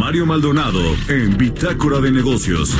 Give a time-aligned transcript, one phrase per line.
[0.00, 2.74] Mario Maldonado en Bitácora de Negocios.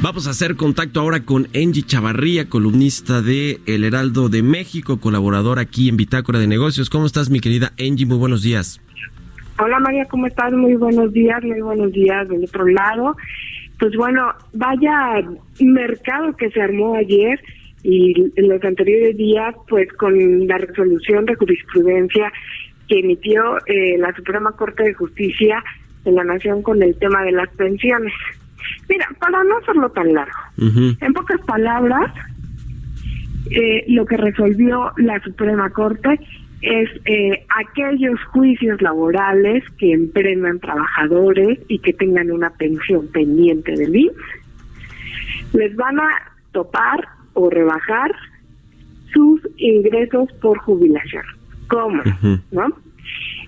[0.00, 5.58] Vamos a hacer contacto ahora con Angie Chavarría, columnista de El Heraldo de México, colaborador
[5.58, 6.90] aquí en Bitácora de Negocios.
[6.90, 8.06] ¿Cómo estás, mi querida Angie?
[8.06, 8.80] Muy buenos días.
[9.58, 10.52] Hola María, ¿cómo estás?
[10.52, 13.16] Muy buenos días, muy buenos días del otro lado.
[13.80, 15.24] Pues bueno, vaya
[15.58, 17.40] mercado que se armó ayer
[17.82, 22.32] y en los anteriores días, pues con la resolución de jurisprudencia
[22.88, 25.62] que emitió eh, la Suprema Corte de Justicia
[26.04, 28.12] de la Nación con el tema de las pensiones.
[28.88, 32.12] Mira, para no hacerlo tan largo, en pocas palabras,
[33.50, 36.18] eh, lo que resolvió la Suprema Corte
[36.60, 43.94] es eh, aquellos juicios laborales que emprendan trabajadores y que tengan una pensión pendiente del
[43.94, 46.08] IMSS, les van a
[46.52, 48.10] topar o rebajar
[49.12, 51.24] sus ingresos por jubilación.
[51.68, 52.02] ¿Cómo?
[52.50, 52.66] ¿No?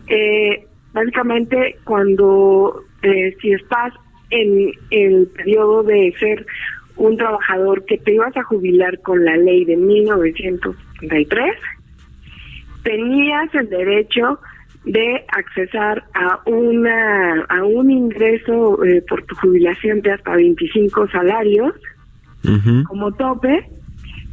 [0.06, 3.92] Eh, básicamente, cuando eh, si estás
[4.30, 6.46] en el periodo de ser
[6.96, 11.54] un trabajador que te ibas a jubilar con la ley de 1933,
[12.82, 14.38] tenías el derecho
[14.84, 21.74] de accesar a una a un ingreso eh, por tu jubilación de hasta 25 salarios
[22.88, 23.68] como tope.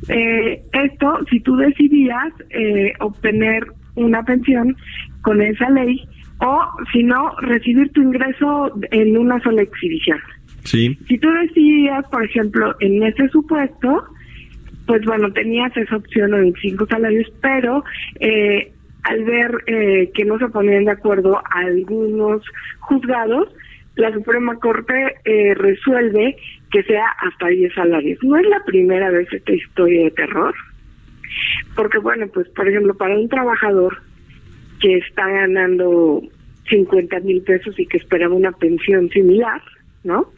[0.09, 4.75] Eh, esto, si tú decidías eh, obtener una pensión
[5.21, 6.07] con esa ley
[6.39, 6.61] o,
[6.93, 10.19] si no, recibir tu ingreso en una sola exhibición.
[10.63, 10.97] Sí.
[11.07, 14.03] Si tú decidías, por ejemplo, en ese supuesto,
[14.85, 17.83] pues bueno, tenías esa opción de 25 salarios, pero
[18.19, 18.71] eh,
[19.03, 22.41] al ver eh, que no se ponían de acuerdo algunos
[22.79, 23.49] juzgados,
[23.97, 26.37] la Suprema Corte eh, resuelve
[26.71, 28.19] que sea hasta 10 salarios.
[28.23, 30.53] No es la primera vez esta historia de terror,
[31.75, 34.01] porque bueno, pues por ejemplo, para un trabajador
[34.79, 36.21] que está ganando
[36.69, 39.61] 50 mil pesos y que esperaba una pensión similar,
[40.03, 40.31] ¿no?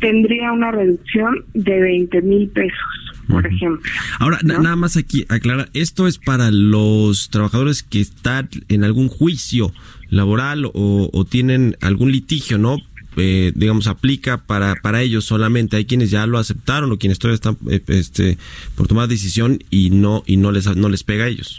[0.00, 3.80] Tendría una reducción de 20 mil pesos, por ejemplo.
[4.18, 9.08] Ahora, na- nada más aquí aclarar, esto es para los trabajadores que están en algún
[9.08, 9.72] juicio
[10.10, 12.78] laboral o, o tienen algún litigio, ¿no?
[13.16, 15.76] Eh, digamos, aplica para, para ellos solamente.
[15.76, 18.38] Hay quienes ya lo aceptaron o quienes todavía están eh, este,
[18.76, 21.58] por tomar decisión y no y no les no les pega a ellos.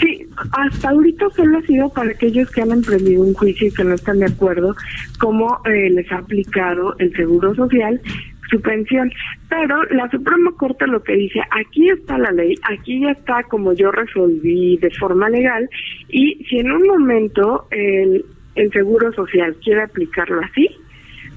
[0.00, 3.82] Sí, hasta ahorita solo ha sido para aquellos que han emprendido un juicio y que
[3.82, 4.76] no están de acuerdo
[5.18, 8.00] cómo eh, les ha aplicado el Seguro Social
[8.50, 9.12] su pensión.
[9.48, 13.72] Pero la Suprema Corte lo que dice, aquí está la ley, aquí ya está como
[13.72, 15.68] yo resolví de forma legal
[16.08, 18.24] y si en un momento el,
[18.54, 20.68] el Seguro Social quiere aplicarlo así,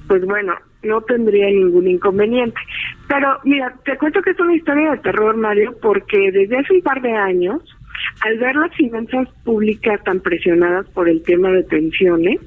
[0.08, 2.60] pues bueno, no tendría ningún inconveniente.
[3.08, 6.82] Pero mira, te cuento que es una historia de terror, Mario, porque desde hace un
[6.82, 7.62] par de años,
[8.22, 12.40] al ver las finanzas públicas tan presionadas por el tema de pensiones,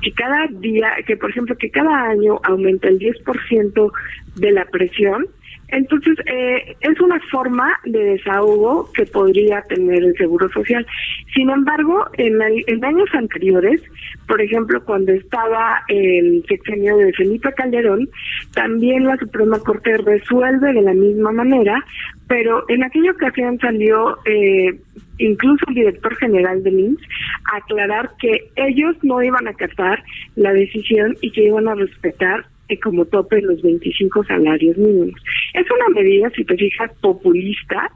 [0.00, 3.92] que cada día, que por ejemplo, que cada año aumenta el 10%
[4.36, 5.26] de la presión,
[5.72, 10.86] entonces, eh, es una forma de desahogo que podría tener el Seguro Social.
[11.34, 13.82] Sin embargo, en, el- en años anteriores,
[14.28, 18.08] por ejemplo, cuando estaba el sexenio de Felipe Calderón,
[18.54, 21.84] también la Suprema Corte resuelve de la misma manera,
[22.28, 24.78] pero en aquella ocasión salió eh,
[25.18, 27.02] incluso el director general del IMSS
[27.52, 30.02] a aclarar que ellos no iban a acatar
[30.36, 35.20] la decisión y que iban a respetar eh, como tope los 25 salarios mínimos.
[35.54, 37.90] Es una medida, si te fijas, populista,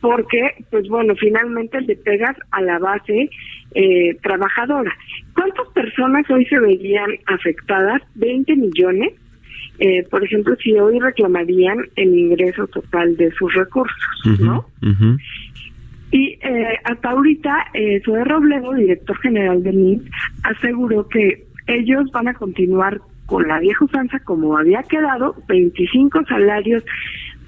[0.00, 3.30] porque, pues bueno, finalmente le pegas a la base
[3.74, 4.92] eh, trabajadora.
[5.34, 8.02] ¿Cuántas personas hoy se verían afectadas?
[8.14, 9.12] 20 millones.
[9.78, 13.96] Eh, por ejemplo, si hoy reclamarían el ingreso total de sus recursos,
[14.38, 14.66] ¿no?
[16.12, 20.02] Y eh, hasta ahorita, eh, Zoe Robledo, director general del MIT,
[20.42, 23.00] aseguró que ellos van a continuar
[23.30, 26.84] con la vieja usanza como había quedado, 25 salarios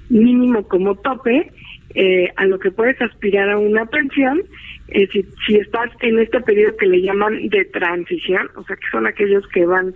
[0.09, 1.51] mínimo como tope,
[1.95, 4.41] eh, a lo que puedes aspirar a una pensión,
[4.87, 8.87] eh, si, si estás en este periodo que le llaman de transición, o sea que
[8.91, 9.93] son aquellos que van,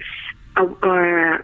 [0.56, 1.42] a- a-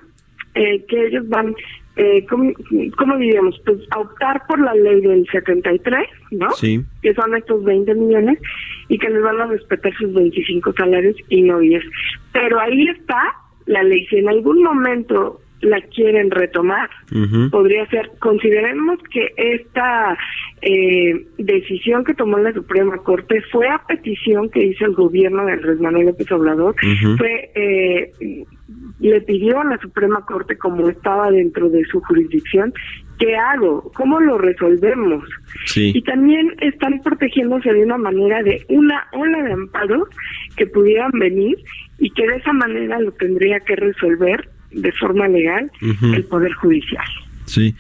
[0.56, 1.56] eh, que ellos van
[1.96, 2.52] eh, ¿cómo,
[2.98, 3.62] ¿cómo, diríamos?
[3.68, 6.50] Pues optar por la ley del 73, ¿no?
[6.54, 6.84] Sí.
[7.04, 8.40] Que son estos 20 millones
[8.88, 11.84] y que les van a respetar sus 25 salarios y no 10.
[12.32, 13.22] Pero ahí está
[13.66, 14.06] la ley.
[14.08, 16.90] Si en algún momento la quieren retomar,
[17.52, 20.18] podría ser, consideremos que esta
[20.62, 25.54] eh, decisión que tomó la Suprema Corte fue a petición que hizo el gobierno de
[25.54, 26.76] Andrés Manuel López Obrador,
[27.18, 28.12] fue eh,
[29.00, 32.74] le pidió a la Suprema Corte, como estaba dentro de su jurisdicción,
[33.20, 33.92] ¿qué hago?
[33.94, 35.24] ¿Cómo lo resolvemos?
[35.76, 40.08] Y también están protegiéndose de una manera de una ola de amparo
[40.56, 41.58] que pudieran venir
[42.04, 47.06] y que de esa manera lo tendría que resolver de forma legal el Poder Judicial.
[47.46, 47.76] Sí,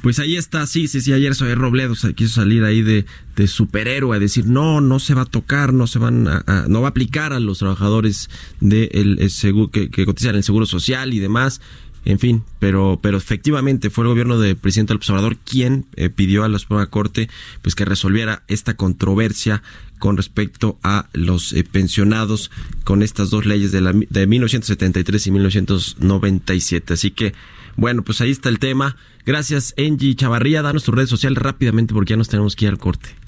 [0.00, 3.04] pues ahí está, sí, sí, sí, ayer soy Robledo quiso salir ahí de,
[3.36, 6.82] de, superhéroe a decir, no, no se va a tocar, no se van a, no
[6.82, 8.28] va a aplicar a los trabajadores
[8.60, 11.60] de el, seguro, que, que cotizan el Seguro Social y demás,
[12.04, 15.10] en fin, pero, pero efectivamente fue el gobierno del presidente López
[15.44, 17.30] quien eh, pidió a la Suprema Corte
[17.62, 19.62] pues que resolviera esta controversia
[19.98, 22.50] con respecto a los eh, pensionados
[22.84, 26.92] con estas dos leyes de, la, de 1973 y 1997.
[26.92, 27.32] Así que
[27.76, 28.96] bueno, pues ahí está el tema.
[29.24, 30.62] Gracias, Angie Chavarría.
[30.62, 33.23] Danos tu red social rápidamente porque ya nos tenemos que ir al corte.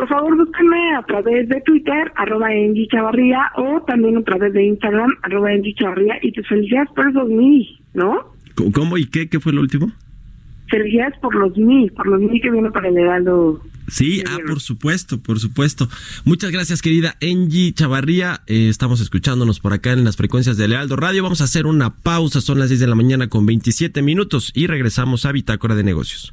[0.00, 4.64] Por favor, búsquenme a través de Twitter, arroba Angie Chavarría, o también a través de
[4.64, 8.32] Instagram, arroba Angie Chavarría, y te felicidades por esos mil, ¿no?
[8.72, 9.28] ¿Cómo y qué?
[9.28, 9.92] ¿Qué fue lo último?
[10.70, 14.60] Felicidades por los mil, por los mil que viene para el Heraldo Sí, ah, por
[14.60, 15.86] supuesto, por supuesto.
[16.24, 18.40] Muchas gracias, querida Angie Chavarría.
[18.46, 21.22] Eh, estamos escuchándonos por acá en las frecuencias de Lealdo Radio.
[21.22, 24.66] Vamos a hacer una pausa, son las 6 de la mañana con 27 minutos y
[24.66, 26.32] regresamos a Bitácora de Negocios.